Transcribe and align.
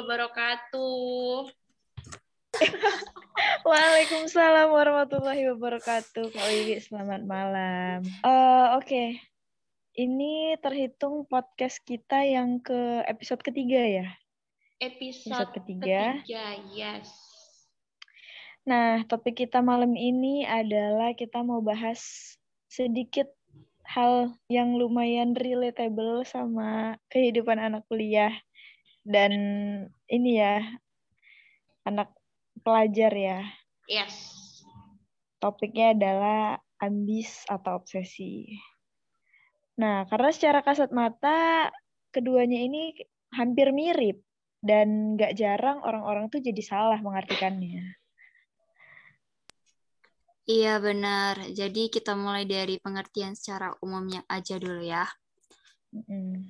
wabarakatuh. 0.00 1.52
Waalaikumsalam 3.68 4.72
warahmatullahi 4.72 5.44
wabarakatuh. 5.52 6.32
Kak 6.32 6.46
Wiwi, 6.48 6.80
selamat 6.80 7.28
malam. 7.28 8.00
Uh, 8.24 8.80
Oke, 8.80 8.88
okay. 8.88 9.08
ini 10.00 10.56
terhitung 10.64 11.28
podcast 11.28 11.84
kita 11.84 12.24
yang 12.24 12.64
ke 12.64 13.04
episode 13.04 13.44
ketiga 13.44 13.80
ya? 13.84 14.06
Episode, 14.80 15.36
episode 15.36 15.52
ketiga. 15.60 16.24
ketiga, 16.24 16.44
yes. 16.72 17.12
Nah, 18.64 19.04
topik 19.04 19.36
kita 19.36 19.60
malam 19.60 19.92
ini 19.92 20.48
adalah 20.48 21.12
kita 21.12 21.44
mau 21.44 21.60
bahas 21.60 22.00
sedikit 22.72 23.28
hal 23.84 24.32
yang 24.48 24.80
lumayan 24.80 25.36
relatable 25.36 26.24
sama 26.24 26.96
kehidupan 27.12 27.60
anak 27.60 27.84
kuliah 27.90 28.32
dan 29.04 29.32
ini 30.06 30.30
ya 30.38 30.60
anak 31.88 32.12
pelajar 32.60 33.12
ya. 33.12 33.40
Yes. 33.88 34.14
Topiknya 35.40 35.96
adalah 35.96 36.60
ambis 36.80 37.48
atau 37.48 37.80
obsesi. 37.80 38.60
Nah, 39.80 40.04
karena 40.04 40.30
secara 40.32 40.60
kasat 40.60 40.92
mata 40.92 41.72
keduanya 42.12 42.60
ini 42.60 42.92
hampir 43.32 43.72
mirip 43.72 44.20
dan 44.60 45.16
gak 45.16 45.40
jarang 45.40 45.80
orang-orang 45.80 46.28
tuh 46.28 46.44
jadi 46.44 46.60
salah 46.60 47.00
mengartikannya. 47.00 47.96
Iya 50.50 50.82
benar. 50.82 51.38
Jadi 51.54 51.88
kita 51.88 52.18
mulai 52.18 52.42
dari 52.44 52.76
pengertian 52.82 53.38
secara 53.38 53.70
umumnya 53.80 54.26
aja 54.26 54.58
dulu 54.58 54.82
ya. 54.82 55.06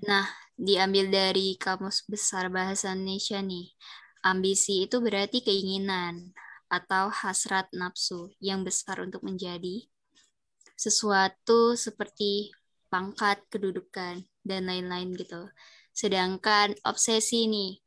Nah, 0.05 0.27
diambil 0.57 1.09
dari 1.09 1.57
Kamus 1.57 2.05
Besar 2.09 2.53
Bahasa 2.53 2.93
Indonesia 2.93 3.41
nih. 3.41 3.73
Ambisi 4.21 4.85
itu 4.85 5.01
berarti 5.01 5.41
keinginan 5.41 6.37
atau 6.69 7.09
hasrat 7.09 7.73
nafsu 7.73 8.31
yang 8.39 8.63
besar 8.63 9.01
untuk 9.01 9.25
menjadi 9.25 9.89
sesuatu 10.77 11.73
seperti 11.77 12.53
pangkat, 12.93 13.41
kedudukan, 13.49 14.25
dan 14.45 14.63
lain-lain 14.69 15.13
gitu. 15.17 15.49
Sedangkan 15.93 16.77
obsesi 16.85 17.49
nih, 17.49 17.81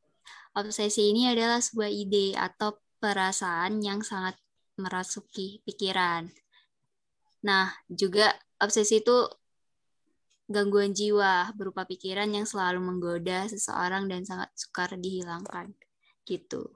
obsesi 0.57 1.13
ini 1.13 1.29
adalah 1.29 1.61
sebuah 1.61 1.89
ide 1.89 2.37
atau 2.37 2.81
perasaan 2.97 3.81
yang 3.81 4.01
sangat 4.05 4.37
merasuki 4.77 5.61
pikiran. 5.65 6.29
Nah, 7.45 7.73
juga 7.89 8.33
obsesi 8.61 9.03
itu 9.03 9.27
gangguan 10.47 10.91
jiwa 10.91 11.55
berupa 11.55 11.87
pikiran 11.87 12.27
yang 12.31 12.43
selalu 12.43 12.83
menggoda 12.83 13.47
seseorang 13.47 14.11
dan 14.11 14.27
sangat 14.27 14.51
sukar 14.55 14.91
dihilangkan. 14.95 15.71
Gitu. 16.27 16.67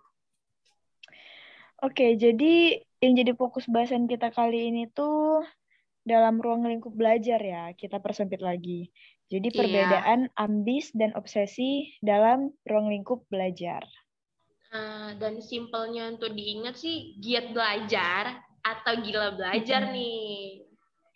Oke, 1.83 2.17
jadi 2.17 2.81
yang 3.03 3.13
jadi 3.13 3.37
fokus 3.37 3.69
bahasan 3.69 4.09
kita 4.09 4.33
kali 4.33 4.73
ini 4.73 4.89
tuh 4.89 5.45
dalam 6.01 6.41
ruang 6.41 6.65
lingkup 6.65 6.95
belajar 6.95 7.37
ya, 7.37 7.75
kita 7.77 8.01
persempit 8.01 8.41
lagi. 8.41 8.89
Jadi 9.27 9.51
iya. 9.51 9.57
perbedaan 9.59 10.19
iya. 10.25 10.33
ambis 10.39 10.95
dan 10.95 11.11
obsesi 11.13 11.91
dalam 11.99 12.49
ruang 12.63 12.89
lingkup 12.89 13.27
belajar. 13.27 13.83
Uh, 14.71 15.15
dan 15.19 15.39
simpelnya 15.39 16.11
untuk 16.11 16.35
diingat 16.35 16.75
sih 16.75 17.15
giat 17.23 17.55
belajar 17.55 18.43
atau 18.63 18.99
gila 18.99 19.35
belajar 19.35 19.87
mm 19.87 19.89
-hmm. 19.91 19.95
nih. 19.95 20.41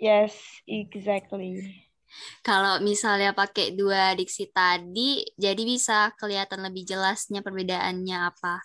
Yes, 0.01 0.35
exactly. 0.67 1.87
Kalau 2.41 2.81
misalnya 2.83 3.31
pakai 3.31 3.73
dua 3.77 4.17
diksi 4.17 4.49
tadi, 4.51 5.23
jadi 5.37 5.61
bisa 5.61 6.11
kelihatan 6.17 6.65
lebih 6.65 6.83
jelasnya 6.87 7.45
perbedaannya 7.45 8.17
apa. 8.17 8.61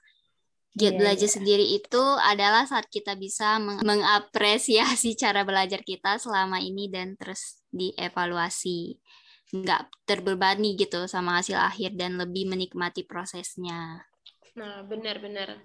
Giat 0.77 0.93
yeah, 0.93 1.01
belajar 1.01 1.29
yeah. 1.33 1.37
sendiri 1.41 1.67
itu 1.73 2.05
adalah 2.21 2.69
saat 2.69 2.93
kita 2.93 3.17
bisa 3.17 3.57
meng 3.57 3.81
mengapresiasi 3.81 5.17
cara 5.23 5.41
belajar 5.41 5.81
kita 5.81 6.21
selama 6.21 6.61
ini 6.61 6.93
dan 6.93 7.17
terus 7.17 7.65
dievaluasi. 7.73 9.01
Nggak 9.57 9.89
terbebani 10.05 10.77
gitu 10.77 11.09
sama 11.09 11.41
hasil 11.41 11.57
akhir 11.57 11.97
dan 11.97 12.21
lebih 12.21 12.51
menikmati 12.51 13.09
prosesnya. 13.09 14.05
Nah, 14.57 14.85
benar-benar. 14.85 15.61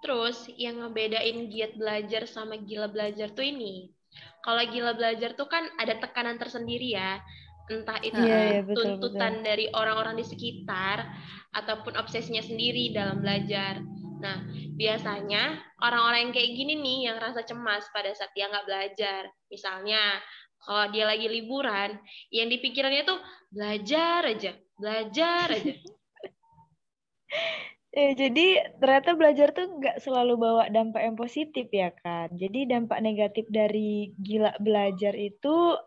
Terus 0.00 0.48
yang 0.56 0.84
ngebedain 0.84 1.48
giat 1.48 1.76
belajar 1.76 2.28
sama 2.28 2.56
gila 2.60 2.88
belajar 2.88 3.32
tuh 3.32 3.44
ini. 3.44 3.95
Kalau 4.44 4.62
gila 4.70 4.94
belajar 4.94 5.34
tuh 5.34 5.48
kan 5.50 5.66
ada 5.80 5.98
tekanan 5.98 6.38
tersendiri 6.38 6.94
ya. 6.94 7.18
Entah 7.66 7.98
itu 7.98 8.22
yeah, 8.22 8.60
yeah, 8.60 8.62
betul, 8.62 9.02
tuntutan 9.02 9.42
betul. 9.42 9.46
dari 9.46 9.66
orang-orang 9.74 10.14
di 10.22 10.26
sekitar 10.26 11.02
ataupun 11.50 11.98
obsesinya 11.98 12.44
sendiri 12.44 12.94
dalam 12.94 13.18
belajar. 13.18 13.82
Nah, 14.22 14.46
biasanya 14.78 15.58
orang-orang 15.82 16.30
yang 16.30 16.32
kayak 16.32 16.50
gini 16.54 16.78
nih 16.78 16.98
yang 17.10 17.16
rasa 17.18 17.42
cemas 17.42 17.90
pada 17.90 18.14
saat 18.14 18.30
dia 18.38 18.46
nggak 18.46 18.66
belajar. 18.70 19.26
Misalnya, 19.50 20.22
kalau 20.62 20.94
dia 20.94 21.10
lagi 21.10 21.26
liburan, 21.26 21.98
yang 22.30 22.46
dipikirannya 22.46 23.02
tuh 23.02 23.18
belajar 23.50 24.30
aja, 24.30 24.52
belajar 24.78 25.46
aja. 25.52 25.74
Ya, 27.96 28.12
jadi 28.12 28.76
ternyata 28.76 29.16
belajar 29.16 29.56
tuh 29.56 29.80
nggak 29.80 30.04
selalu 30.04 30.36
bawa 30.36 30.68
dampak 30.68 31.00
yang 31.00 31.16
positif 31.16 31.64
ya 31.72 31.88
kan. 32.04 32.28
Jadi 32.36 32.68
dampak 32.68 33.00
negatif 33.00 33.48
dari 33.48 34.12
gila 34.20 34.52
belajar 34.60 35.16
itu 35.16 35.80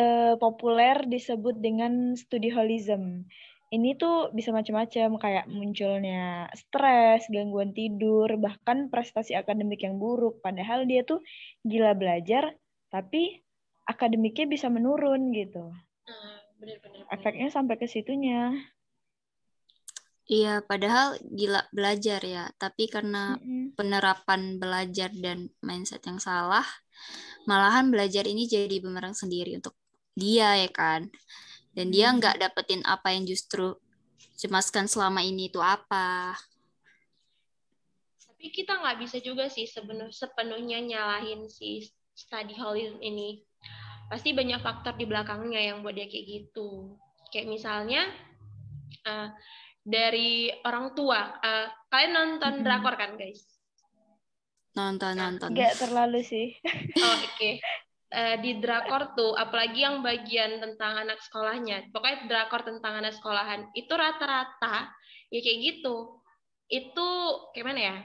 eh, 0.00 0.32
populer 0.40 1.04
disebut 1.04 1.60
dengan 1.60 2.16
studiholism. 2.16 3.28
Ini 3.68 4.00
tuh 4.00 4.32
bisa 4.32 4.48
macam-macam 4.48 5.20
kayak 5.20 5.44
munculnya 5.52 6.48
stres, 6.56 7.28
gangguan 7.28 7.76
tidur, 7.76 8.40
bahkan 8.40 8.88
prestasi 8.88 9.36
akademik 9.36 9.84
yang 9.84 10.00
buruk. 10.00 10.40
Padahal 10.40 10.88
dia 10.88 11.04
tuh 11.04 11.20
gila 11.68 11.92
belajar, 11.92 12.56
tapi 12.88 13.44
akademiknya 13.84 14.48
bisa 14.48 14.72
menurun 14.72 15.36
gitu. 15.36 15.68
Ah, 16.08 16.40
bener-bener. 16.56 17.04
Efeknya 17.12 17.52
sampai 17.52 17.76
ke 17.76 17.84
situnya. 17.84 18.56
Iya, 20.28 20.60
padahal 20.60 21.16
gila 21.24 21.64
belajar 21.72 22.20
ya, 22.20 22.52
tapi 22.60 22.84
karena 22.84 23.40
mm-hmm. 23.40 23.72
penerapan 23.80 24.60
belajar 24.60 25.08
dan 25.16 25.48
mindset 25.64 26.04
yang 26.04 26.20
salah, 26.20 26.68
malahan 27.48 27.88
belajar 27.88 28.28
ini 28.28 28.44
jadi 28.44 28.76
bumerang 28.84 29.16
sendiri 29.16 29.56
untuk 29.56 29.72
dia 30.12 30.52
ya 30.60 30.68
kan. 30.68 31.08
Dan 31.72 31.88
dia 31.88 32.12
nggak 32.12 32.44
dapetin 32.44 32.84
apa 32.84 33.16
yang 33.16 33.24
justru 33.24 33.72
cemaskan 34.36 34.84
selama 34.84 35.24
ini 35.24 35.48
itu 35.48 35.64
apa. 35.64 36.36
Tapi 38.20 38.52
kita 38.52 38.84
nggak 38.84 39.00
bisa 39.00 39.24
juga 39.24 39.48
sih 39.48 39.64
sepenuh, 39.64 40.12
sepenuhnya 40.12 40.84
nyalahin 40.84 41.48
si 41.48 41.88
study 42.12 42.52
hall 42.52 42.76
ini. 42.76 43.40
Pasti 44.12 44.36
banyak 44.36 44.60
faktor 44.60 44.92
di 45.00 45.08
belakangnya 45.08 45.72
yang 45.72 45.80
buat 45.80 45.96
dia 45.96 46.04
kayak 46.04 46.26
gitu. 46.28 47.00
Kayak 47.32 47.48
misalnya, 47.48 48.12
uh, 49.08 49.32
dari 49.88 50.52
orang 50.68 50.92
tua. 50.92 51.40
Uh, 51.40 51.66
kalian 51.88 52.12
nonton 52.12 52.60
hmm. 52.60 52.64
drakor 52.64 52.94
kan, 53.00 53.16
guys? 53.16 53.40
Nonton, 54.76 55.16
nonton. 55.16 55.56
Gak 55.56 55.80
terlalu 55.80 56.20
sih. 56.20 56.52
Oh, 57.00 57.16
oke. 57.16 57.32
Okay. 57.34 57.54
Uh, 58.08 58.36
eh, 58.36 58.36
di 58.40 58.60
drakor 58.60 59.16
tuh, 59.16 59.32
apalagi 59.36 59.84
yang 59.84 60.04
bagian 60.04 60.60
tentang 60.60 61.08
anak 61.08 61.20
sekolahnya, 61.24 61.92
pokoknya 61.92 62.28
drakor 62.28 62.64
tentang 62.64 63.04
anak 63.04 63.12
sekolahan, 63.16 63.68
itu 63.76 63.92
rata-rata 63.92 64.92
ya 65.28 65.40
kayak 65.40 65.58
gitu. 65.60 66.20
Itu 66.68 67.08
gimana 67.52 67.80
ya? 67.80 67.96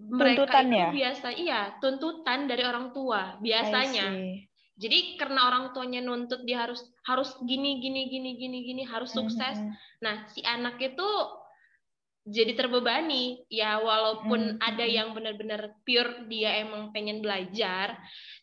Mereka 0.00 0.48
tuntutan 0.48 0.64
itu 0.68 0.76
ya? 0.76 0.88
biasa, 0.92 1.26
iya, 1.36 1.60
tuntutan 1.80 2.48
dari 2.48 2.64
orang 2.64 2.96
tua 2.96 3.36
biasanya. 3.40 4.06
Jadi 4.82 5.14
karena 5.14 5.46
orang 5.46 5.70
tuanya 5.70 6.02
nuntut 6.02 6.42
dia 6.42 6.66
harus 6.66 6.82
harus 7.06 7.30
gini 7.46 7.78
gini 7.78 8.10
gini 8.10 8.34
gini 8.34 8.58
gini 8.66 8.82
harus 8.82 9.14
sukses. 9.14 9.62
Mm 9.62 9.70
-hmm. 9.70 10.02
Nah, 10.02 10.14
si 10.34 10.42
anak 10.42 10.82
itu 10.82 11.06
jadi 12.26 12.58
terbebani 12.58 13.46
ya 13.46 13.78
walaupun 13.78 14.40
mm 14.42 14.52
-hmm. 14.58 14.68
ada 14.74 14.86
yang 14.86 15.14
benar-benar 15.14 15.78
pure 15.86 16.26
dia 16.26 16.58
emang 16.58 16.90
pengen 16.90 17.22
belajar, 17.22 17.94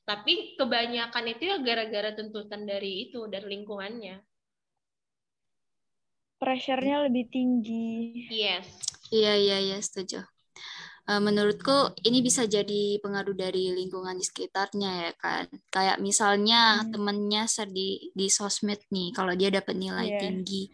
tapi 0.07 0.55
kebanyakan 0.55 1.35
itu 1.35 1.43
ya 1.51 1.59
gara-gara 1.59 2.15
tuntutan 2.15 2.63
dari 2.63 3.11
itu 3.11 3.27
dari 3.27 3.59
lingkungannya. 3.59 4.23
Pressure-nya 6.39 7.03
lebih 7.11 7.27
tinggi. 7.27 8.31
Yes. 8.31 8.63
Iya 9.11 9.35
iya 9.35 9.57
iya 9.59 9.77
setuju. 9.83 10.23
Eh, 11.09 11.17
menurutku 11.17 11.97
ini 12.05 12.21
bisa 12.21 12.45
jadi 12.45 13.01
pengaruh 13.01 13.33
dari 13.33 13.73
lingkungan 13.73 14.13
di 14.13 14.21
sekitarnya 14.21 15.09
ya 15.09 15.13
kan. 15.17 15.49
Kayak 15.73 15.97
misalnya 15.97 16.85
hmm. 16.85 16.93
temennya 16.93 17.43
di, 17.65 18.13
di 18.13 18.29
sosmed 18.29 18.77
nih, 18.93 19.09
kalau 19.17 19.33
dia 19.33 19.49
dapat 19.49 19.73
nilai 19.73 20.05
yeah. 20.05 20.21
tinggi. 20.21 20.69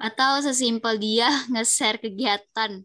Atau 0.00 0.40
sesimpel 0.40 0.96
dia 0.96 1.28
nge-share 1.52 2.00
kegiatan. 2.00 2.80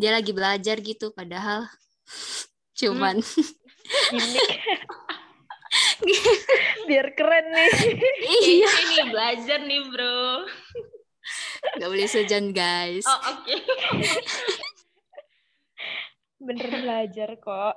Dia 0.00 0.10
lagi 0.16 0.32
belajar 0.32 0.80
gitu, 0.80 1.12
padahal 1.12 1.68
cuman 2.78 3.20
ini 4.14 4.42
biar 6.88 7.10
keren 7.18 7.50
nih 7.50 7.70
iya 8.38 8.70
ini 8.70 8.98
belajar 9.10 9.58
nih 9.66 9.82
bro 9.90 10.46
Gak 11.74 11.90
boleh 11.90 12.06
sejan 12.06 12.54
guys. 12.54 13.04
Oh 13.04 13.18
oke. 13.18 13.50
Okay. 13.50 13.58
Bener 16.38 16.70
belajar 16.70 17.28
kok. 17.42 17.74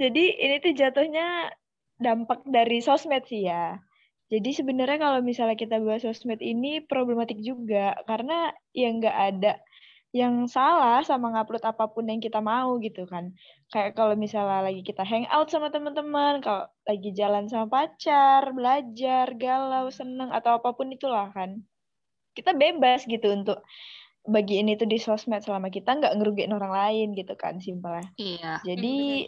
Jadi 0.00 0.24
ini 0.38 0.56
tuh 0.62 0.74
jatuhnya 0.74 1.50
dampak 1.98 2.46
dari 2.46 2.78
sosmed 2.82 3.26
sih 3.26 3.46
ya. 3.46 3.78
Jadi 4.28 4.50
sebenarnya 4.52 5.00
kalau 5.00 5.20
misalnya 5.24 5.56
kita 5.56 5.80
bahas 5.80 6.04
sosmed 6.04 6.38
ini 6.44 6.84
problematik 6.84 7.40
juga 7.40 7.96
karena 8.04 8.52
ya 8.76 8.92
nggak 8.92 9.16
ada 9.16 9.52
yang 10.12 10.48
salah 10.48 11.04
sama 11.04 11.32
ngupload 11.32 11.64
apa 11.68 11.84
pun 11.92 12.08
yang 12.08 12.20
kita 12.20 12.40
mau 12.40 12.76
gitu 12.80 13.04
kan. 13.08 13.32
Kayak 13.68 13.96
kalau 13.96 14.16
misalnya 14.16 14.64
lagi 14.64 14.80
kita 14.80 15.04
hangout 15.04 15.48
sama 15.52 15.68
teman-teman, 15.68 16.40
kalau 16.40 16.64
lagi 16.88 17.10
jalan 17.12 17.44
sama 17.48 17.68
pacar, 17.68 18.52
belajar, 18.56 19.32
galau, 19.36 19.92
seneng 19.92 20.32
atau 20.32 20.56
apa 20.60 20.72
pun 20.72 20.88
itulah 20.92 21.28
kan. 21.32 21.60
Kita 22.32 22.56
bebas 22.56 23.04
gitu 23.04 23.32
untuk 23.32 23.60
bagi 24.28 24.60
ini 24.60 24.76
tuh 24.76 24.84
di 24.84 25.00
sosmed 25.00 25.40
selama 25.40 25.72
kita 25.72 25.96
nggak 25.96 26.14
ngerugiin 26.20 26.52
orang 26.52 26.70
lain 26.70 27.16
gitu 27.16 27.34
kan 27.34 27.58
simpelnya. 27.58 28.06
Iya. 28.20 28.60
Jadi 28.62 29.26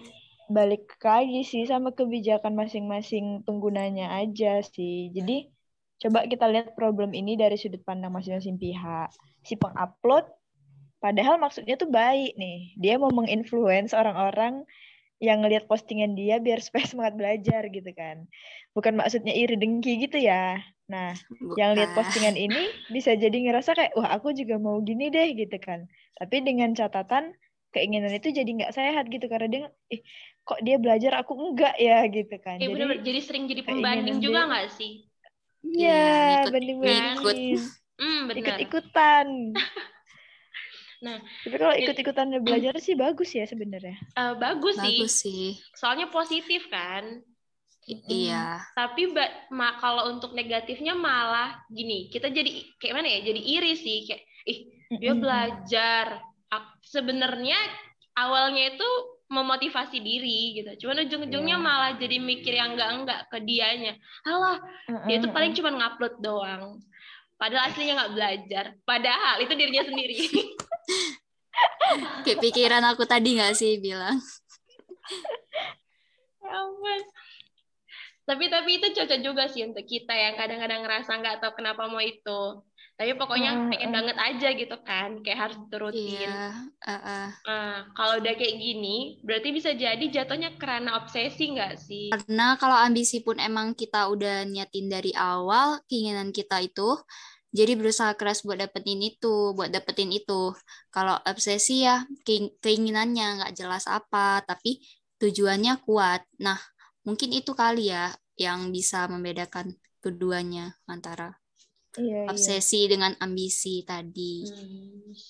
balik 0.50 1.00
lagi 1.00 1.42
sih 1.46 1.64
sama 1.64 1.96
kebijakan 1.96 2.52
masing-masing 2.52 3.42
penggunanya 3.48 4.12
aja 4.20 4.60
sih. 4.60 5.08
Jadi 5.10 5.48
coba 6.00 6.28
kita 6.28 6.46
lihat 6.52 6.76
problem 6.76 7.16
ini 7.16 7.34
dari 7.40 7.56
sudut 7.56 7.80
pandang 7.82 8.12
masing-masing 8.12 8.60
pihak. 8.60 9.08
Si 9.42 9.56
pengupload 9.56 10.28
Padahal 11.00 11.40
maksudnya 11.40 11.80
tuh 11.80 11.88
baik 11.88 12.36
nih. 12.36 12.76
Dia 12.76 13.00
mau 13.00 13.08
menginfluence 13.08 13.96
orang-orang 13.96 14.68
yang 15.20 15.40
ngelihat 15.40 15.64
postingan 15.64 16.12
dia 16.12 16.36
biar 16.40 16.60
supaya 16.64 16.84
semangat 16.84 17.16
belajar 17.16 17.62
gitu 17.72 17.90
kan. 17.96 18.28
Bukan 18.76 19.00
maksudnya 19.00 19.32
iri 19.32 19.56
dengki 19.56 20.06
gitu 20.06 20.20
ya. 20.20 20.60
Nah, 20.90 21.14
Bukan. 21.14 21.54
yang 21.54 21.78
lihat 21.78 21.94
postingan 21.94 22.34
ini 22.34 22.66
bisa 22.90 23.14
jadi 23.14 23.32
ngerasa 23.32 23.78
kayak 23.78 23.94
wah 23.94 24.10
aku 24.10 24.34
juga 24.34 24.58
mau 24.58 24.82
gini 24.82 25.06
deh 25.08 25.38
gitu 25.38 25.54
kan. 25.62 25.86
Tapi 26.18 26.42
dengan 26.42 26.74
catatan 26.74 27.30
keinginan 27.70 28.10
itu 28.10 28.34
jadi 28.34 28.50
nggak 28.50 28.74
sehat 28.74 29.06
gitu 29.06 29.30
karena 29.30 29.46
dia 29.46 29.60
eh 29.94 30.02
kok 30.42 30.58
dia 30.66 30.82
belajar 30.82 31.22
aku 31.22 31.38
enggak 31.38 31.78
ya 31.78 32.02
gitu 32.10 32.34
kan. 32.42 32.58
Eh, 32.58 32.66
jadi 32.66 32.74
bener 32.74 32.86
-bener. 32.90 33.06
jadi 33.06 33.20
sering 33.22 33.44
jadi 33.46 33.62
pembanding 33.62 34.18
juga 34.18 34.50
nggak 34.50 34.66
sih? 34.74 35.06
Iya, 35.60 36.02
ya, 36.40 36.50
banding-banding. 36.50 37.60
Hmm, 38.00 38.32
Ikut-ikutan. 38.32 39.26
Nah, 41.00 41.16
tapi 41.16 41.56
kalau 41.56 41.72
ikut-ikutan 41.72 42.28
belajar 42.44 42.76
sih 42.76 42.92
bagus 42.92 43.32
ya 43.32 43.48
sebenarnya. 43.48 43.96
Uh, 44.12 44.36
bagus, 44.36 44.76
bagus 44.76 45.24
sih. 45.24 45.56
sih. 45.56 45.72
Soalnya 45.72 46.12
positif 46.12 46.68
kan. 46.68 47.24
Iya. 48.06 48.62
Tapi 48.76 49.10
ma 49.50 49.78
kalau 49.82 50.12
untuk 50.12 50.36
negatifnya 50.36 50.94
malah 50.94 51.58
gini, 51.72 52.10
kita 52.12 52.30
jadi 52.30 52.50
kayak 52.78 52.94
mana 52.94 53.08
ya? 53.08 53.20
Jadi 53.32 53.40
iri 53.42 53.72
sih 53.74 53.98
kayak 54.06 54.22
ih, 54.46 54.58
dia 55.00 55.12
belajar. 55.14 56.22
Sebenarnya 56.82 57.58
awalnya 58.18 58.74
itu 58.74 58.88
memotivasi 59.30 60.02
diri 60.02 60.58
gitu. 60.58 60.70
Cuman 60.84 61.06
ujung-ujungnya 61.06 61.56
yeah. 61.56 61.62
malah 61.62 61.92
jadi 61.94 62.18
mikir 62.18 62.50
yang 62.50 62.74
enggak-enggak 62.74 63.30
ke 63.30 63.38
dianya. 63.46 63.94
Alah, 64.26 64.58
dia 65.06 65.22
itu 65.22 65.30
paling 65.30 65.54
cuma 65.54 65.70
ngupload 65.70 66.18
doang. 66.18 66.82
Padahal 67.38 67.70
aslinya 67.70 67.94
nggak 67.96 68.12
belajar. 68.18 68.64
Padahal 68.82 69.40
itu 69.40 69.54
dirinya 69.54 69.86
sendiri. 69.86 70.18
Kayak 72.26 72.40
pikiran 72.42 72.84
aku 72.90 73.06
tadi 73.06 73.38
nggak 73.38 73.54
sih 73.54 73.78
bilang. 73.78 74.18
ya 76.44 76.50
ampun. 76.50 77.00
Tapi 78.28 78.46
tapi 78.46 78.78
itu 78.78 78.86
cocok 78.94 79.20
juga 79.24 79.44
sih 79.50 79.66
untuk 79.66 79.84
kita 79.84 80.14
yang 80.14 80.34
kadang-kadang 80.38 80.86
ngerasa 80.86 81.18
nggak 81.18 81.38
tahu 81.42 81.52
kenapa 81.58 81.88
mau 81.90 82.02
itu. 82.02 82.62
Tapi 83.00 83.16
pokoknya 83.16 83.50
uh, 83.56 83.68
pengen 83.72 83.90
uh. 83.90 83.94
banget 83.96 84.16
aja 84.20 84.48
gitu 84.52 84.76
kan, 84.84 85.24
kayak 85.24 85.48
harus 85.48 85.56
diturutin. 85.64 86.20
Iya, 86.20 86.68
uh, 86.84 86.92
uh. 86.92 87.26
Nah, 87.48 87.88
kalau 87.96 88.20
udah 88.20 88.34
kayak 88.36 88.60
gini, 88.60 89.24
berarti 89.24 89.48
bisa 89.56 89.72
jadi 89.72 90.04
jatuhnya 90.04 90.52
karena 90.60 91.00
obsesi 91.00 91.48
nggak 91.48 91.80
sih? 91.80 92.12
Karena 92.12 92.60
kalau 92.60 92.76
ambisi 92.76 93.24
pun 93.24 93.40
emang 93.40 93.72
kita 93.72 94.04
udah 94.12 94.44
niatin 94.44 94.92
dari 94.92 95.16
awal, 95.16 95.80
keinginan 95.88 96.28
kita 96.28 96.60
itu, 96.60 97.00
jadi 97.50 97.72
berusaha 97.74 98.12
keras 98.20 98.44
buat 98.44 98.60
dapetin 98.60 99.00
itu, 99.00 99.56
buat 99.56 99.72
dapetin 99.72 100.12
itu. 100.12 100.52
Kalau 100.92 101.16
obsesi 101.24 101.88
ya 101.88 102.04
keinginannya 102.60 103.42
nggak 103.42 103.56
jelas 103.56 103.88
apa, 103.88 104.44
tapi 104.44 104.84
tujuannya 105.16 105.80
kuat. 105.88 106.20
Nah, 106.36 106.60
mungkin 107.10 107.30
itu 107.34 107.50
kali 107.58 107.90
ya 107.90 108.14
yang 108.38 108.70
bisa 108.70 109.10
membedakan 109.10 109.74
keduanya 109.98 110.78
antara 110.86 111.34
iya, 111.98 112.24
iya. 112.24 112.30
obsesi 112.30 112.86
iya. 112.86 112.90
dengan 112.96 113.12
ambisi 113.18 113.82
tadi. 113.82 114.46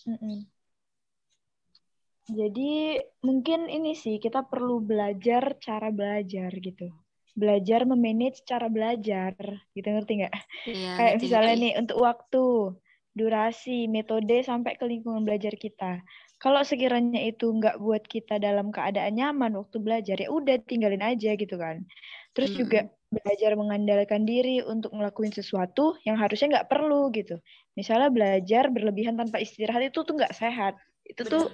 Hmm. 0.05 0.44
Jadi 2.31 3.00
mungkin 3.27 3.67
ini 3.67 3.97
sih 3.99 4.23
kita 4.23 4.47
perlu 4.47 4.79
belajar 4.79 5.59
cara 5.59 5.91
belajar 5.91 6.53
gitu 6.61 6.93
belajar 7.41 7.87
memanage 7.87 8.43
cara 8.43 8.67
belajar 8.67 9.32
gitu 9.73 9.88
ngerti 9.88 10.12
nggak 10.21 10.35
iya, 10.67 10.93
kayak 10.99 11.15
ngerti, 11.17 11.25
misalnya 11.25 11.55
ngerti. 11.55 11.65
nih 11.65 11.73
untuk 11.79 11.99
waktu 12.03 12.44
durasi 13.11 13.79
metode 13.91 14.37
sampai 14.47 14.79
ke 14.79 14.85
lingkungan 14.87 15.27
belajar 15.27 15.55
kita 15.59 16.03
kalau 16.40 16.64
sekiranya 16.64 17.20
itu 17.20 17.52
nggak 17.52 17.76
buat 17.78 18.02
kita 18.08 18.40
dalam 18.40 18.72
keadaan 18.72 19.14
nyaman 19.14 19.54
waktu 19.60 19.76
belajar 19.78 20.16
ya 20.16 20.32
udah 20.32 20.56
tinggalin 20.64 21.04
aja 21.04 21.37
gitu 21.37 21.60
kan 21.60 21.84
terus 22.32 22.56
hmm. 22.56 22.58
juga 22.64 22.81
belajar 23.10 23.58
mengandalkan 23.58 24.25
diri 24.25 24.64
untuk 24.64 24.96
ngelakuin 24.96 25.34
sesuatu 25.34 25.98
yang 26.08 26.16
harusnya 26.16 26.58
nggak 26.58 26.70
perlu 26.72 27.12
gitu 27.12 27.38
misalnya 27.76 28.08
belajar 28.08 28.72
berlebihan 28.72 29.20
tanpa 29.20 29.38
istirahat 29.38 29.92
itu 29.92 30.00
tuh 30.02 30.14
nggak 30.16 30.34
sehat 30.34 30.75
itu 31.04 31.22
Benar. 31.26 31.32
tuh 31.32 31.44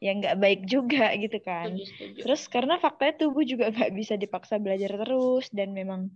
ya 0.00 0.12
nggak 0.12 0.36
baik 0.36 0.60
juga 0.68 1.12
gitu 1.22 1.38
kan. 1.40 1.72
Setuju, 1.72 1.84
setuju. 1.88 2.20
Terus 2.26 2.42
karena 2.52 2.74
faktanya 2.76 3.14
tubuh 3.26 3.44
juga 3.46 3.70
nggak 3.74 3.92
bisa 3.96 4.14
dipaksa 4.18 4.60
belajar 4.60 4.92
terus 4.92 5.48
dan 5.52 5.72
memang 5.72 6.12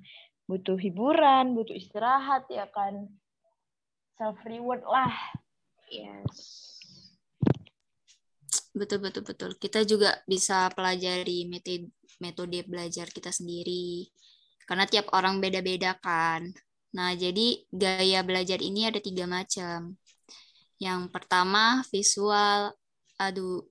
butuh 0.51 0.77
hiburan, 0.77 1.55
butuh 1.55 1.77
istirahat 1.77 2.45
ya 2.51 2.67
kan. 2.71 3.09
Self 4.19 4.37
reward 4.45 4.85
lah. 4.85 5.15
Yes. 5.89 6.80
Betul 8.71 9.03
betul 9.03 9.27
betul. 9.27 9.51
Kita 9.59 9.83
juga 9.83 10.15
bisa 10.31 10.71
pelajari 10.71 11.51
metode 11.51 11.91
metode 12.23 12.63
belajar 12.71 13.11
kita 13.11 13.35
sendiri. 13.35 14.07
Karena 14.63 14.87
tiap 14.87 15.11
orang 15.11 15.43
beda-beda 15.43 15.99
kan. 15.99 16.47
Nah, 16.95 17.11
jadi 17.19 17.67
gaya 17.71 18.23
belajar 18.23 18.63
ini 18.63 18.87
ada 18.87 19.03
tiga 19.03 19.27
macam. 19.27 19.99
Yang 20.79 21.01
pertama 21.11 21.83
visual, 21.91 22.71
adu 23.19 23.67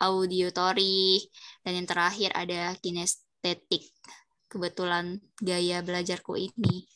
auditory, 0.00 1.20
dan 1.60 1.84
yang 1.84 1.88
terakhir 1.88 2.32
ada 2.32 2.72
kinestetik. 2.80 3.92
Kebetulan 4.48 5.20
gaya 5.44 5.84
belajarku 5.84 6.40
ini. 6.40 6.88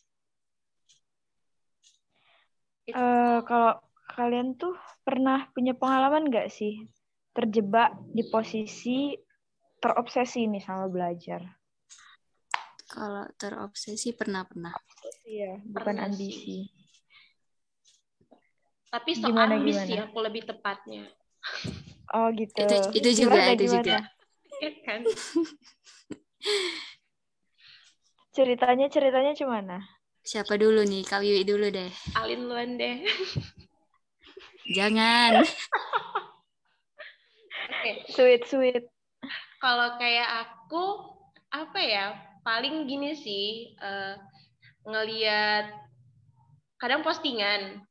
Uh, 2.89 3.45
kalau 3.45 3.77
kalian 4.17 4.57
tuh 4.57 4.75
pernah 5.05 5.47
punya 5.53 5.77
pengalaman 5.77 6.29
nggak 6.29 6.51
sih 6.51 6.83
terjebak 7.33 7.97
di 8.13 8.23
posisi 8.29 9.17
terobsesi 9.81 10.47
nih 10.47 10.63
sama 10.63 10.87
belajar? 10.87 11.43
Kalau 12.87 13.25
terobsesi 13.41 14.13
pernah 14.13 14.45
pernah. 14.45 14.77
Iya, 15.25 15.65
bukan 15.65 15.73
pernah 15.73 16.13
ambisi. 16.13 16.37
Sih. 16.37 16.63
Tapi 18.93 19.17
soal 19.17 19.33
gimana, 19.33 19.57
ambisi 19.57 19.97
gimana? 19.97 20.05
aku 20.05 20.19
lebih 20.21 20.43
tepatnya. 20.45 21.09
Oh 22.13 22.29
gitu. 22.37 22.61
Itu, 22.61 22.77
itu 22.93 23.25
juga, 23.25 23.41
gimana, 23.41 23.57
itu 23.57 23.65
gimana? 23.65 23.77
juga. 23.81 23.99
Iya 24.61 24.71
kan? 24.85 25.01
ceritanya 28.37 28.87
ceritanya 28.93 29.33
gimana? 29.33 29.81
Siapa 30.23 30.55
dulu 30.61 30.85
nih? 30.85 31.03
Kak 31.09 31.25
Wiwi 31.25 31.43
dulu 31.49 31.73
deh. 31.73 31.89
Alin 32.21 32.45
luan 32.45 32.77
deh. 32.77 33.01
Jangan. 34.77 35.41
okay. 37.83 37.95
Sweet 38.07 38.43
sweet. 38.47 38.85
Kalau 39.59 39.99
kayak 39.99 40.47
aku 40.47 40.85
apa 41.51 41.81
ya? 41.83 42.07
Paling 42.43 42.87
gini 42.91 43.15
sih 43.15 43.75
uh, 43.79 44.19
ngelihat 44.87 45.71
kadang 46.83 47.07
postingan 47.07 47.87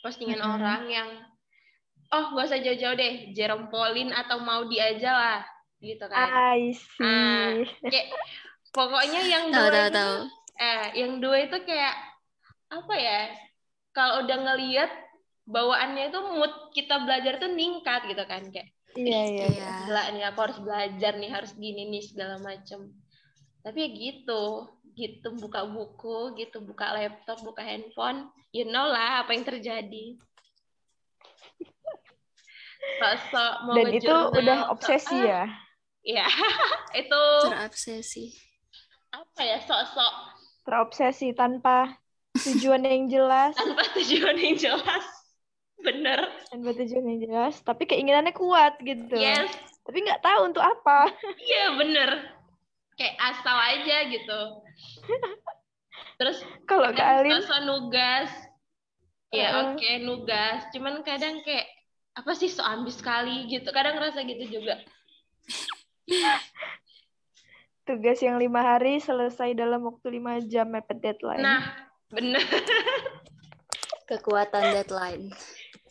postingan 0.00 0.40
mm 0.40 0.44
-hmm. 0.44 0.56
orang 0.56 0.82
yang 0.88 1.08
oh 2.12 2.32
gak 2.32 2.48
usah 2.48 2.60
jauh-jauh 2.64 2.96
deh 2.96 3.36
Jerome 3.36 3.68
Pauline 3.68 4.12
atau 4.12 4.40
Maudi 4.40 4.80
aja 4.80 5.12
lah 5.12 5.38
gitu 5.84 6.04
kan 6.08 6.28
I 6.56 6.72
see 6.72 7.04
ah, 7.04 7.60
kayak 7.84 8.08
pokoknya 8.72 9.20
yang 9.28 9.44
dua 9.52 9.68
tahu, 9.68 9.68
itu 9.68 9.92
tahu. 9.92 10.16
eh 10.56 10.84
yang 10.96 11.12
dua 11.20 11.36
itu 11.44 11.56
kayak 11.68 11.94
apa 12.72 12.94
ya 12.96 13.20
kalau 13.92 14.24
udah 14.24 14.38
ngelihat 14.48 14.90
bawaannya 15.44 16.08
itu 16.08 16.20
mood 16.32 16.52
kita 16.72 17.04
belajar 17.04 17.36
tuh 17.36 17.52
ningkat 17.52 18.08
gitu 18.08 18.24
kan 18.24 18.48
kayak 18.48 18.72
iya 18.96 19.22
iya 19.28 19.46
iya. 19.48 20.08
nih 20.12 20.24
aku 20.28 20.38
harus 20.44 20.58
belajar 20.60 21.12
nih 21.16 21.30
harus 21.32 21.52
gini 21.56 21.88
nih 21.88 22.02
segala 22.04 22.36
macem. 22.40 22.92
Tapi 23.62 23.78
ya 23.78 23.88
gitu 23.92 24.68
gitu 24.92 25.32
buka 25.40 25.64
buku 25.64 26.36
gitu 26.36 26.60
buka 26.60 26.92
laptop 26.92 27.40
buka 27.40 27.64
handphone 27.64 28.28
you 28.52 28.68
know 28.68 28.84
lah 28.84 29.24
apa 29.24 29.32
yang 29.32 29.44
terjadi. 29.48 30.20
Sok 33.32 33.54
mau 33.64 33.74
dan 33.78 33.86
itu 33.94 34.12
udah 34.12 34.58
obsesi 34.68 35.16
so, 35.16 35.24
ya? 35.24 35.48
Ya 36.02 36.26
itu 37.00 37.22
terobsesi. 37.48 38.24
apa 39.12 39.40
ya 39.44 39.58
sok-sok. 39.62 40.14
Terobsesi 40.64 41.36
tanpa 41.36 42.00
tujuan 42.32 42.82
yang 42.82 43.06
jelas. 43.06 43.54
Tanpa 43.54 43.84
tujuan 43.92 44.36
yang 44.40 44.56
jelas. 44.56 45.04
Bener 45.78 46.41
tanpa 46.52 46.76
tujuan 46.76 47.08
yang 47.08 47.20
jelas 47.24 47.56
tapi 47.64 47.88
keinginannya 47.88 48.36
kuat 48.36 48.76
gitu. 48.84 49.16
Yes. 49.16 49.48
Tapi 49.88 50.04
nggak 50.04 50.20
tahu 50.20 50.52
untuk 50.52 50.60
apa. 50.60 51.08
Iya 51.48 51.80
bener. 51.80 52.10
Kayak 53.00 53.16
asal 53.24 53.56
aja 53.56 53.96
gitu. 54.12 54.40
Terus 56.20 56.44
kalau 56.68 56.92
ke 56.92 57.00
Alin 57.00 57.40
nugas. 57.64 58.28
Ya 59.32 59.48
uh. 59.56 59.72
oke 59.72 59.80
okay, 59.80 60.04
nugas. 60.04 60.68
Cuman 60.76 61.00
kadang 61.00 61.40
kayak 61.40 61.64
apa 62.12 62.36
sih 62.36 62.52
so 62.52 62.60
ambis 62.60 63.00
sekali 63.00 63.48
gitu. 63.48 63.72
Kadang 63.72 63.96
ngerasa 63.96 64.20
gitu 64.28 64.60
juga. 64.60 64.76
Tugas 67.88 68.20
yang 68.20 68.36
lima 68.36 68.60
hari 68.60 69.00
selesai 69.00 69.56
dalam 69.56 69.88
waktu 69.88 70.20
lima 70.20 70.36
jam 70.44 70.68
mepet 70.68 71.00
deadline. 71.00 71.40
Nah 71.40 71.88
bener. 72.12 72.44
Kekuatan 74.04 74.76
deadline 74.76 75.32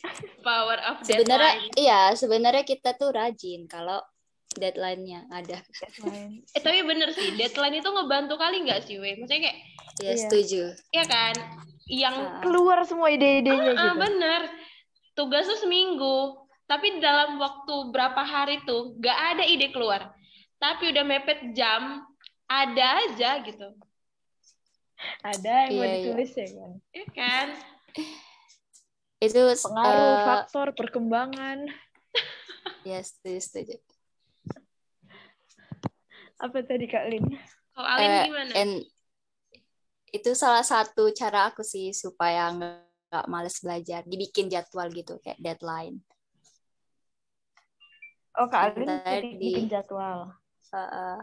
power 0.47 0.77
of 0.89 1.01
sebenarnya 1.05 1.53
iya 1.77 2.01
sebenarnya 2.17 2.63
kita 2.65 2.97
tuh 2.97 3.13
rajin 3.13 3.69
kalau 3.69 4.01
deadline-nya 4.55 5.31
ada. 5.31 5.63
Deadline. 5.63 6.43
eh 6.55 6.61
tapi 6.61 6.83
bener 6.83 7.15
sih 7.15 7.35
deadline 7.39 7.79
itu 7.79 7.87
ngebantu 7.87 8.35
kali 8.35 8.67
nggak 8.67 8.83
sih 8.83 8.99
we 8.99 9.15
maksudnya 9.15 9.51
kayak 9.51 9.57
ya 10.01 10.13
setuju. 10.17 10.63
Iya 10.91 11.03
kan? 11.07 11.35
Yang 11.87 12.15
nah. 12.19 12.41
keluar 12.43 12.79
semua 12.87 13.07
ide-idenya 13.11 13.71
uh, 13.75 13.95
gitu. 13.95 13.99
bener. 13.99 14.41
Tugas 15.15 15.47
tuh 15.47 15.59
seminggu 15.59 16.47
tapi 16.67 17.03
dalam 17.03 17.35
waktu 17.35 17.91
berapa 17.91 18.21
hari 18.23 18.63
tuh 18.63 18.95
nggak 18.99 19.17
ada 19.37 19.43
ide 19.47 19.71
keluar. 19.71 20.11
Tapi 20.59 20.93
udah 20.93 21.03
mepet 21.03 21.55
jam 21.55 22.05
ada 22.47 22.87
aja 23.07 23.39
gitu. 23.43 23.67
Ada 25.25 25.65
yang 25.65 25.71
yeah, 25.73 25.79
mau 25.79 25.85
iya. 25.87 25.95
ditulis 25.97 26.31
yeah. 26.35 26.45
ya 26.45 26.51
kan? 26.53 26.71
Iya 26.93 27.05
kan 27.15 27.47
itu 29.21 29.37
pengaruh 29.37 30.11
uh, 30.17 30.25
faktor 30.25 30.67
perkembangan. 30.73 31.69
Ya 32.81 32.97
yes, 32.97 33.17
setuju 33.17 33.41
setuju. 33.41 33.75
Apa 36.41 36.65
tadi 36.65 36.89
kak 36.89 37.13
Lin? 37.13 37.25
Kalau 37.77 37.89
Alin 37.89 38.09
uh, 38.09 38.25
gimana? 38.25 38.51
and 38.57 38.73
itu 40.09 40.33
salah 40.33 40.65
satu 40.65 41.13
cara 41.13 41.53
aku 41.53 41.61
sih 41.61 41.93
supaya 41.93 42.49
nggak 42.53 43.25
males 43.29 43.61
belajar 43.61 44.01
dibikin 44.09 44.49
jadwal 44.49 44.89
gitu 44.89 45.21
kayak 45.21 45.37
deadline. 45.37 46.01
Oh 48.37 48.49
kak 48.49 48.73
Alin 48.73 49.37
bikin 49.37 49.69
jadwal? 49.69 50.33
Uh, 50.73 50.81
uh. 50.81 51.17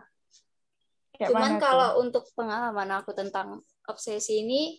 cuman 1.18 1.58
kalau 1.58 1.98
untuk 1.98 2.30
pengalaman 2.38 3.02
aku 3.02 3.10
tentang 3.10 3.66
obsesi 3.90 4.46
ini 4.46 4.78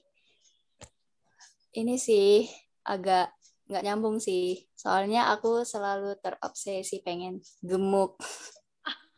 ini 1.75 1.99
sih 1.99 2.47
agak 2.83 3.33
nggak 3.69 3.85
nyambung 3.85 4.17
sih. 4.17 4.65
Soalnya 4.73 5.29
aku 5.29 5.61
selalu 5.61 6.17
terobsesi 6.19 7.05
pengen 7.05 7.39
gemuk. 7.61 8.17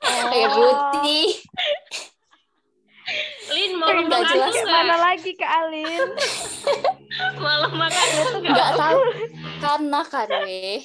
Oh. 0.02 0.28
pengen 0.34 0.50
putih. 0.52 1.28
Lin 3.52 3.72
mau 3.80 3.92
nggak 3.92 4.24
jelas 4.32 4.56
mana 4.68 4.96
lagi 4.98 5.32
ke 5.36 5.46
Alin? 5.48 6.10
Malah 7.44 7.72
makan 7.72 8.08
nggak 8.44 8.72
tahu 8.80 9.02
karena 9.60 10.02
kan 10.08 10.30
weh. 10.48 10.82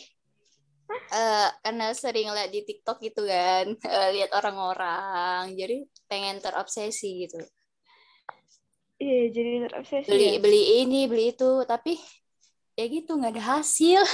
Uh, 0.87 1.51
karena 1.67 1.91
sering 1.99 2.31
lihat 2.31 2.55
di 2.55 2.63
TikTok 2.63 3.03
gitu 3.03 3.27
kan, 3.27 3.75
uh, 3.75 4.09
lihat 4.15 4.31
orang-orang, 4.39 5.51
jadi 5.59 5.83
pengen 6.07 6.39
terobsesi 6.39 7.27
gitu. 7.27 7.43
Iya, 9.03 9.35
jadi 9.35 9.67
terobsesi. 9.67 10.07
Beli 10.07 10.39
ya? 10.39 10.39
beli 10.39 10.63
ini, 10.87 11.01
beli 11.11 11.35
itu, 11.35 11.67
tapi 11.67 11.99
ya 12.77 12.85
gitu 12.93 13.17
nggak 13.17 13.33
ada 13.33 13.45
hasil. 13.57 14.05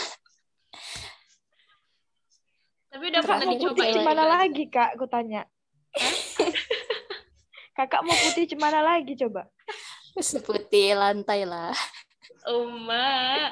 Tapi 2.95 3.05
udah 3.11 3.23
pernah 3.27 3.47
dicoba 3.51 3.75
putih 3.75 3.87
cemana 3.99 4.25
lagi 4.25 4.65
kak? 4.71 4.89
Aku 4.95 5.05
tanya. 5.11 5.43
Kakak 7.77 8.07
mau 8.07 8.15
putih 8.15 8.47
cemana 8.47 8.81
lagi 8.87 9.19
coba? 9.19 9.51
Seputih 10.15 10.95
lantai 10.95 11.43
lah. 11.43 11.75
Uma 12.47 13.51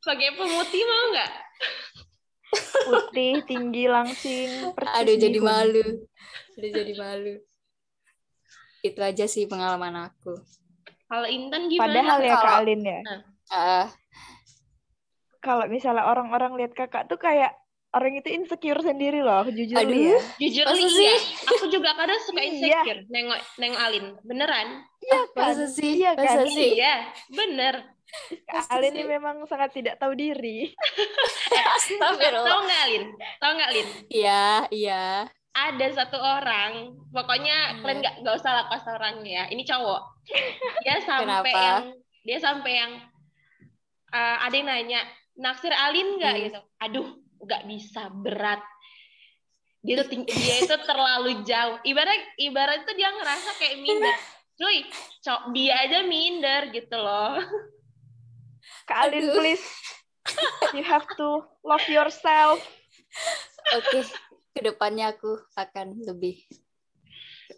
pakai 0.00 0.32
pemutih 0.32 0.82
mau 0.88 1.04
nggak? 1.12 1.32
Putih 2.86 3.32
tinggi 3.44 3.84
langsing 3.90 4.72
aduh 4.78 5.16
jadi 5.18 5.38
malu. 5.42 5.84
Aduh 6.56 6.70
jadi 6.72 6.92
malu. 6.96 7.34
Itu 8.80 9.00
aja 9.02 9.26
sih 9.26 9.44
pengalaman 9.50 10.08
aku. 10.08 10.38
Kalau 11.10 11.28
Intan 11.28 11.68
gimana 11.68 11.88
padahal 11.98 12.18
ya 12.22 12.36
Kak? 12.38 12.52
Alin 12.62 12.82
ya. 12.84 13.00
Nah 13.02 13.33
uh, 13.54 13.86
kalau 15.38 15.64
misalnya 15.70 16.04
orang-orang 16.08 16.58
lihat 16.58 16.72
kakak 16.74 17.06
tuh 17.06 17.20
kayak 17.20 17.54
orang 17.94 18.18
itu 18.18 18.28
insecure 18.34 18.82
sendiri 18.82 19.22
loh 19.22 19.46
jujur 19.46 19.78
Aduh. 19.78 19.94
ya 19.94 20.18
jujur 20.42 20.66
Masa 20.66 20.98
iya 20.98 21.16
aku 21.46 21.64
juga 21.70 21.94
kadang 21.94 22.20
suka 22.26 22.42
iya. 22.42 22.50
insecure 22.50 23.00
iya. 23.06 23.12
nengok 23.12 23.40
neng 23.62 23.74
Alin 23.78 24.06
beneran 24.26 24.68
iya 24.98 25.20
kan 25.30 25.54
Masa 25.54 25.66
sih 25.70 25.90
iya 26.02 26.10
kan 26.18 26.26
Masa 26.26 26.44
sih? 26.50 26.70
iya 26.74 26.94
bener 27.30 27.94
Alin 28.70 28.94
ini 28.94 29.04
memang 29.10 29.42
sangat 29.48 29.74
tidak 29.74 29.98
tahu 29.98 30.14
diri. 30.14 30.70
tahu 31.98 32.12
nggak 32.14 32.80
Alin? 32.86 33.04
Tahu 33.42 33.50
nggak 33.58 33.68
Alin? 33.74 33.88
Iya, 34.06 34.44
iya. 34.70 35.04
Ada 35.54 35.86
satu 36.02 36.18
orang, 36.18 36.94
pokoknya 37.10 37.74
hmm. 37.74 37.80
kalian 37.82 37.98
nggak 38.02 38.14
nggak 38.22 38.34
usah 38.38 38.52
lah 38.54 38.64
pas 38.70 38.84
orangnya. 38.86 39.50
Ini 39.50 39.62
cowok. 39.66 40.02
Dia 40.86 40.96
sampai 41.02 41.26
Kenapa? 41.26 41.58
yang 41.58 41.84
dia 42.24 42.38
sampai 42.38 42.72
yang 42.74 42.92
uh, 44.14 44.36
ada 44.46 44.54
yang 44.54 44.68
nanya 44.70 45.00
naksir 45.34 45.74
Alin 45.74 46.22
nggak 46.22 46.34
hmm. 46.34 46.42
gitu 46.46 46.60
aduh 46.78 47.08
nggak 47.42 47.62
bisa 47.66 48.08
berat 48.14 48.62
dia 49.82 50.00
tuh 50.00 50.22
dia 50.22 50.54
itu 50.64 50.76
terlalu 50.86 51.42
jauh 51.42 51.76
ibarat 51.82 52.22
ibarat 52.38 52.86
itu 52.86 52.92
dia 52.94 53.10
ngerasa 53.10 53.50
kayak 53.58 53.76
minder 53.82 54.16
cuy 54.54 54.78
cok 55.20 55.40
dia 55.50 55.74
aja 55.82 55.98
minder 56.06 56.70
gitu 56.70 56.96
loh 56.96 57.42
Kak 58.88 59.10
Alin 59.10 59.34
please 59.34 59.66
you 60.72 60.86
have 60.86 61.04
to 61.18 61.42
love 61.66 61.84
yourself 61.90 62.62
oke 63.74 63.82
okay. 63.82 64.06
ke 64.54 64.60
depannya 64.62 65.10
aku 65.10 65.36
akan 65.58 65.98
lebih 66.06 66.38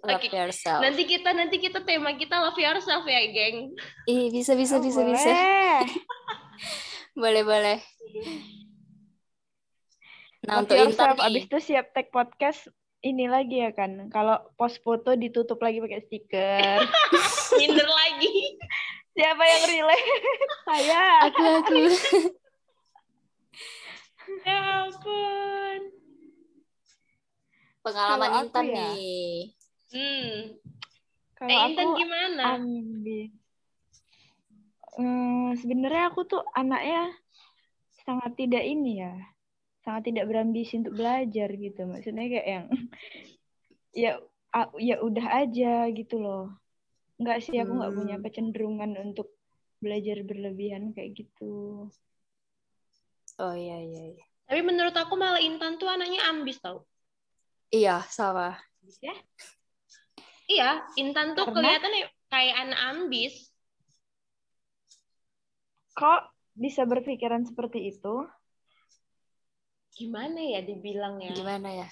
love 0.03 0.19
okay. 0.23 0.35
yourself. 0.35 0.83
Nanti 0.83 1.03
kita 1.07 1.31
nanti 1.31 1.57
kita 1.63 1.83
tema 1.87 2.15
kita 2.19 2.43
love 2.43 2.59
yourself 2.59 3.07
ya, 3.07 3.23
geng. 3.31 3.75
Ih, 4.11 4.35
bisa 4.35 4.59
bisa 4.59 4.79
oh, 4.79 4.83
bisa 4.83 5.01
boleh. 5.03 5.15
bisa. 5.15 5.31
boleh 7.15 7.43
boleh. 7.43 7.79
Nah, 10.47 10.63
love 10.63 10.71
untuk 10.71 10.77
yourself 10.79 11.19
abis 11.19 11.51
itu 11.51 11.59
siap 11.59 11.91
tag 11.91 12.15
podcast 12.15 12.71
ini 13.03 13.27
lagi 13.27 13.63
ya 13.63 13.71
kan. 13.75 14.11
Kalau 14.11 14.39
post 14.55 14.83
foto 14.83 15.15
ditutup 15.15 15.59
lagi 15.63 15.83
pakai 15.83 16.01
stiker. 16.07 16.79
Minder 17.59 17.89
lagi. 17.89 18.59
Siapa 19.17 19.43
yang 19.43 19.63
relate? 19.71 20.09
Saya. 20.69 21.05
Aku 21.31 21.45
aku. 21.63 21.81
ya 24.43 24.59
ampun. 24.85 25.81
Pengalaman 27.87 28.31
Intan 28.43 28.67
ya, 28.67 28.75
nih. 28.93 29.55
Hmm. 29.95 30.31
Kalau 31.39 31.51
eh, 31.55 31.67
Intan 31.71 31.87
aku 31.87 31.99
gimana? 32.03 32.43
Ambil. 32.59 33.46
Hmm, 34.97 35.53
sebenarnya 35.61 36.09
aku 36.09 36.25
tuh 36.25 36.43
anaknya 36.57 37.13
sangat 38.05 38.33
tidak 38.41 38.65
ini 38.65 39.05
ya, 39.05 39.15
sangat 39.85 40.09
tidak 40.13 40.25
berambisi 40.29 40.81
untuk 40.81 40.97
belajar 40.97 41.49
gitu. 41.53 41.81
Maksudnya 41.85 42.25
kayak 42.33 42.49
yang 42.49 42.65
ya 44.05 44.13
ya 44.81 44.97
udah 45.05 45.27
aja 45.45 45.89
gitu 45.93 46.17
loh. 46.17 46.57
Enggak 47.21 47.45
sih 47.45 47.57
aku 47.61 47.73
nggak 47.77 47.93
hmm. 47.93 48.01
punya 48.01 48.17
kecenderungan 48.25 48.93
untuk 49.01 49.37
belajar 49.81 50.25
berlebihan 50.25 50.97
kayak 50.97 51.13
gitu. 51.13 51.89
Oh 53.37 53.55
iya 53.57 53.79
iya. 53.85 54.03
iya. 54.17 54.25
Tapi 54.47 54.61
menurut 54.63 54.95
aku 54.95 55.19
malah 55.19 55.43
Intan 55.43 55.77
tuh 55.77 55.91
anaknya 55.91 56.25
ambis 56.31 56.57
tau. 56.63 56.87
Iya 57.69 58.07
sama. 58.09 58.57
Ya? 59.03 59.15
Iya, 60.47 60.71
Intan 60.95 61.35
tuh 61.35 61.51
Karena... 61.51 61.75
kelihatan 61.83 61.93
kayak 62.31 62.57
anak 62.63 62.81
ambis. 62.95 63.35
Kok 65.97 66.21
bisa 66.53 66.85
berpikiran 66.85 67.49
seperti 67.49 67.89
itu? 67.89 68.29
Gimana 69.97 70.37
ya 70.45 70.61
dibilangnya? 70.61 71.33
Gimana 71.33 71.69
ya? 71.73 71.89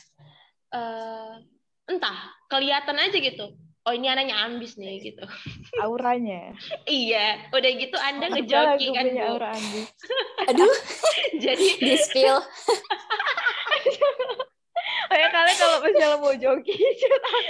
Uh, 0.68 1.40
entah, 1.88 2.36
kelihatan 2.52 3.00
aja 3.00 3.16
gitu. 3.16 3.56
oh 3.84 3.92
ini 3.92 4.08
anaknya 4.08 4.48
ambis 4.48 4.80
nih 4.80 4.96
gitu 5.04 5.24
auranya 5.84 6.56
iya 6.88 7.52
udah 7.52 7.70
gitu 7.76 7.96
anda 8.00 8.32
ngejoki 8.32 8.96
kan 8.96 9.04
punya 9.12 9.24
aura 9.28 9.52
ambis 9.52 9.88
aduh 10.48 10.74
jadi 11.36 11.66
di 11.76 11.94
spill 12.00 12.40
kayak 15.12 15.30
kalian 15.30 15.56
kalau 15.60 15.76
misalnya 15.84 16.16
mau 16.16 16.32
joki 16.32 16.72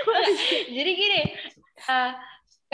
jadi 0.76 0.90
gini 0.90 1.20
uh, 1.86 2.10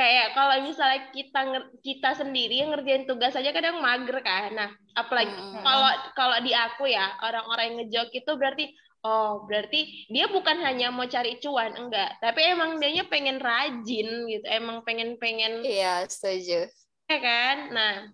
kayak 0.00 0.32
kalau 0.32 0.56
misalnya 0.64 1.12
kita 1.12 1.40
kita 1.84 2.10
sendiri 2.16 2.64
yang 2.64 2.72
ngerjain 2.72 3.04
tugas 3.04 3.36
aja 3.36 3.52
kadang 3.52 3.84
mager 3.84 4.16
kan. 4.24 4.48
Nah 4.56 4.72
apalagi 4.96 5.36
kalau 5.60 5.90
hmm. 5.92 6.16
kalau 6.16 6.36
di 6.40 6.56
aku 6.56 6.88
ya 6.88 7.20
orang-orang 7.20 7.64
yang 7.68 7.76
ngejok 7.84 8.08
itu 8.16 8.32
berarti 8.40 8.64
oh 9.04 9.44
berarti 9.44 10.08
dia 10.08 10.24
bukan 10.32 10.56
hanya 10.64 10.88
mau 10.88 11.04
cari 11.04 11.36
cuan 11.36 11.76
enggak. 11.76 12.16
Tapi 12.16 12.40
emang 12.48 12.80
dia 12.80 13.04
pengen 13.04 13.44
rajin 13.44 14.08
gitu 14.24 14.46
emang 14.48 14.80
pengen 14.88 15.20
pengen 15.20 15.60
iya 15.68 16.08
setuju. 16.08 16.64
Ya 17.12 17.18
kan? 17.20 17.56
Nah 17.68 18.08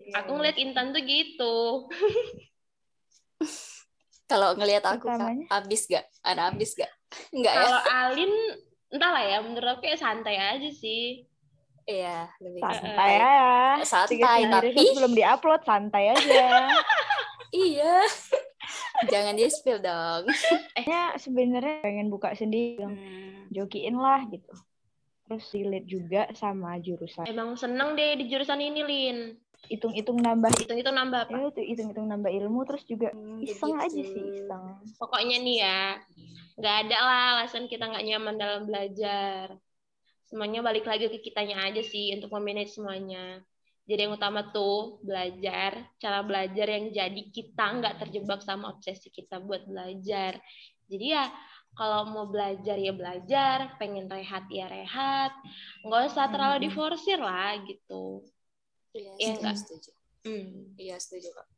ya, 0.00 0.24
aku 0.24 0.40
ngeliat 0.40 0.56
Intan 0.56 0.96
tuh 0.96 1.04
gitu. 1.04 1.84
Kalau 4.32 4.56
ngelihat 4.56 4.88
aku 4.88 5.06
kan 5.06 5.44
abis 5.52 5.86
gak? 5.86 6.08
Ada 6.24 6.48
abis 6.48 6.74
gak? 6.74 6.90
Enggak 7.30 7.52
ya? 7.52 7.60
Kalau 7.60 7.80
Alin 7.92 8.32
entahlah 8.96 9.22
ya 9.22 9.38
menurut 9.44 9.78
aku 9.78 9.86
ya 9.86 9.96
santai 10.00 10.40
aja 10.40 10.70
sih 10.72 11.28
Iya, 11.86 12.26
lebih 12.42 12.60
santai 12.66 13.10
ya. 13.14 13.78
Santai, 13.86 14.40
tapi 14.50 14.82
belum 14.98 15.14
diupload, 15.14 15.62
santai 15.62 16.18
aja. 16.18 16.66
iya. 17.54 18.02
Jangan 19.06 19.38
di 19.38 19.46
spill 19.46 19.78
dong. 19.78 20.26
Ehnya 20.74 21.14
sebenarnya 21.14 21.86
pengen 21.86 22.10
buka 22.10 22.34
sendiri, 22.34 22.82
hmm. 22.82 23.54
jokiin 23.54 24.02
lah 24.02 24.26
gitu. 24.26 24.50
Terus 25.30 25.46
relate 25.54 25.86
juga 25.86 26.22
sama 26.34 26.74
jurusan. 26.82 27.22
Emang 27.30 27.54
seneng 27.54 27.94
deh 27.94 28.18
di 28.18 28.26
jurusan 28.34 28.58
ini, 28.58 28.82
Lin. 28.82 29.18
Hitung-hitung 29.66 30.18
nambah. 30.22 30.50
Hitung-hitung 30.58 30.96
nambah 30.96 31.20
apa? 31.26 31.36
Ya, 31.36 31.46
itu 31.50 31.62
hitung-hitung 31.62 32.08
nambah 32.08 32.30
ilmu, 32.30 32.60
terus 32.66 32.84
juga 32.86 33.10
hmm, 33.12 33.42
iseng 33.42 33.76
begitu. 33.76 33.86
aja 33.86 34.02
sih, 34.02 34.24
iseng. 34.42 34.64
Pokoknya 34.98 35.36
nih 35.42 35.56
ya, 35.62 35.80
nggak 36.56 36.76
ada 36.86 36.98
lah 37.02 37.22
alasan 37.38 37.68
kita 37.68 37.84
nggak 37.86 38.04
nyaman 38.06 38.34
dalam 38.38 38.62
belajar. 38.64 39.54
Semuanya 40.26 40.64
balik 40.64 40.86
lagi 40.88 41.06
ke 41.06 41.22
kitanya 41.22 41.66
aja 41.66 41.82
sih 41.86 42.10
untuk 42.16 42.34
memanage 42.34 42.74
semuanya. 42.74 43.42
Jadi 43.86 44.10
yang 44.10 44.18
utama 44.18 44.50
tuh 44.50 44.98
belajar, 45.06 45.78
cara 46.02 46.26
belajar 46.26 46.66
yang 46.66 46.90
jadi 46.90 47.22
kita 47.30 47.64
nggak 47.78 48.02
terjebak 48.02 48.42
sama 48.42 48.74
obsesi 48.74 49.14
kita 49.14 49.38
buat 49.38 49.62
belajar. 49.62 50.42
Jadi 50.90 51.14
ya 51.14 51.30
kalau 51.78 52.08
mau 52.10 52.26
belajar 52.26 52.74
ya 52.80 52.90
belajar, 52.90 53.78
pengen 53.78 54.10
rehat 54.10 54.48
ya 54.50 54.66
rehat, 54.66 55.30
nggak 55.86 56.02
usah 56.10 56.26
terlalu 56.32 56.56
hmm. 56.58 56.64
diforsir 56.66 57.20
lah 57.20 57.54
gitu. 57.62 58.26
Iya, 58.96 59.12
ya, 59.20 59.32
enggak? 59.36 59.56
setuju. 59.60 59.90
Hmm. 60.24 60.72
Iya 60.80 60.96
setuju 60.96 61.28
kak. 61.36 61.48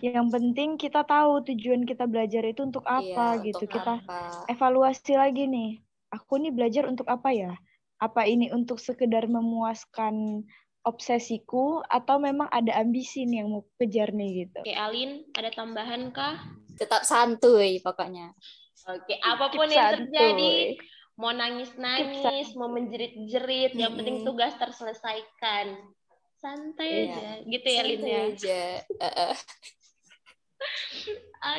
Yang 0.00 0.28
penting 0.32 0.70
kita 0.80 1.04
tahu 1.04 1.44
tujuan 1.44 1.84
kita 1.84 2.08
belajar 2.08 2.40
itu 2.48 2.64
untuk 2.64 2.84
iya, 2.88 3.04
apa 3.04 3.26
iya, 3.36 3.44
gitu. 3.52 3.64
Untuk 3.68 3.76
kita 3.76 3.92
apa? 4.00 4.20
evaluasi 4.48 5.12
lagi 5.16 5.44
nih. 5.44 5.70
Aku 6.10 6.40
nih 6.40 6.52
belajar 6.52 6.88
untuk 6.88 7.06
apa 7.06 7.30
ya? 7.30 7.52
Apa 8.00 8.24
ini 8.24 8.48
untuk 8.48 8.80
sekedar 8.80 9.28
memuaskan 9.28 10.42
obsesiku 10.88 11.84
atau 11.84 12.16
memang 12.16 12.48
ada 12.48 12.80
ambisi 12.80 13.28
nih 13.28 13.44
yang 13.44 13.52
mau 13.52 13.62
kejar 13.76 14.16
nih 14.16 14.48
gitu. 14.48 14.64
Oke, 14.64 14.72
Alin, 14.72 15.28
ada 15.36 15.52
tambahan 15.52 16.08
kah? 16.08 16.40
Tetap 16.80 17.04
santuy 17.04 17.84
pokoknya. 17.84 18.32
Oke, 18.88 19.20
apa 19.20 19.52
pun 19.52 19.68
Keep 19.68 19.76
yang 19.76 19.92
santuy. 19.92 20.08
terjadi, 20.08 20.52
mau 21.20 21.36
nangis-nangis, 21.36 22.56
mau 22.56 22.72
menjerit-jerit, 22.72 23.76
yang 23.76 23.92
penting 23.92 24.24
tugas 24.24 24.56
terselesaikan. 24.56 25.76
Santai 26.40 26.88
iya. 26.88 27.12
aja, 27.12 27.28
gitu 27.44 27.68
ya, 27.68 27.82
Lin 27.84 28.00
ya. 28.00 28.20
aja. 28.32 28.62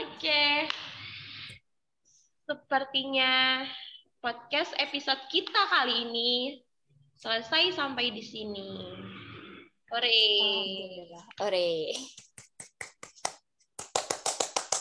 Oke. 0.01 0.65
Sepertinya 2.49 3.61
podcast 4.17 4.73
episode 4.81 5.21
kita 5.29 5.61
kali 5.69 6.09
ini 6.09 6.57
selesai 7.21 7.77
sampai 7.77 8.09
di 8.09 8.25
sini. 8.25 8.73
Ore. 9.93 10.25
Ore. 11.45 11.93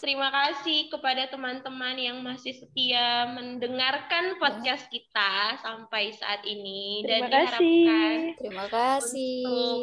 Terima 0.00 0.32
kasih 0.32 0.88
kepada 0.88 1.28
teman-teman 1.28 1.92
yang 2.00 2.24
masih 2.24 2.56
setia 2.56 3.28
mendengarkan 3.36 4.40
podcast 4.40 4.88
kita 4.88 5.60
sampai 5.60 6.16
saat 6.16 6.40
ini 6.48 7.04
Terima 7.04 7.28
dan 7.28 7.28
kasih. 7.28 7.44
diharapkan 7.44 8.18
Terima 8.40 8.66
kasih 8.72 9.44
untuk 9.44 9.78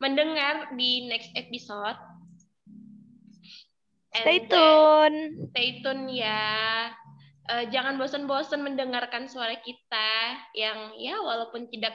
mendengar 0.00 0.54
di 0.72 1.04
next 1.12 1.36
episode. 1.36 2.00
stay 4.08 4.48
tune. 4.48 5.52
Stay 5.52 5.84
tune 5.84 6.10
ya 6.16 6.88
uh, 7.48 7.64
jangan 7.68 8.00
bosan-bosan 8.00 8.64
mendengarkan 8.64 9.28
suara 9.28 9.60
kita 9.60 10.10
yang 10.56 10.96
ya 10.96 11.20
walaupun 11.20 11.68
tidak 11.68 11.92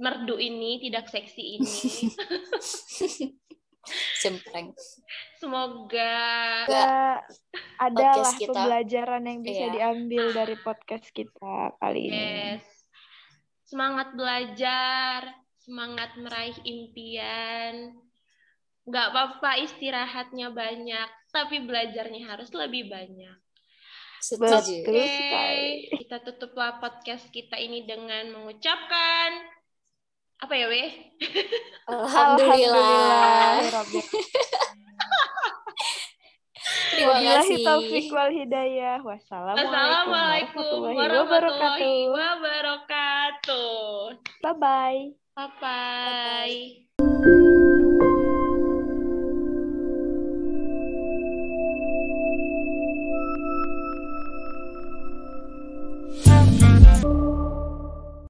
merdu 0.00 0.40
ini, 0.40 0.80
tidak 0.80 1.12
seksi 1.12 1.60
ini. 1.60 1.68
Sempreng. 4.20 4.76
Semoga 5.40 6.12
adalah 7.80 8.32
kita. 8.36 8.52
pembelajaran 8.52 9.24
yang 9.24 9.40
bisa 9.40 9.64
iya. 9.68 9.72
diambil 9.72 10.36
dari 10.36 10.56
podcast 10.60 11.08
kita 11.10 11.74
kali 11.80 12.12
yes. 12.12 12.12
ini. 12.12 12.28
Semangat 13.64 14.12
belajar, 14.12 15.20
semangat 15.64 16.10
meraih 16.20 16.58
impian. 16.66 17.96
Gak 18.84 19.06
apa-apa 19.14 19.62
istirahatnya 19.64 20.50
banyak, 20.50 21.08
tapi 21.30 21.62
belajarnya 21.64 22.26
harus 22.26 22.50
lebih 22.52 22.90
banyak. 22.90 23.38
Setuju. 24.20 24.84
Oke, 24.84 24.92
okay. 24.92 25.60
kita 25.96 26.20
tutuplah 26.20 26.76
podcast 26.76 27.32
kita 27.32 27.56
ini 27.56 27.88
dengan 27.88 28.36
mengucapkan 28.36 29.59
apa 30.40 30.54
ya, 30.56 30.66
Weh? 30.72 30.88
Alhamdulillah. 31.84 33.60
Terima 36.90 37.14
kasih. 37.20 37.64
taufik 37.64 38.12
wal 38.12 38.30
hidayah. 38.32 39.00
Wassalamualaikum 39.04 40.96
warahmatullahi 40.96 42.08
wabarakatuh. 42.12 44.16
Bye-bye. 44.40 45.12
Bye-bye. 45.36 47.59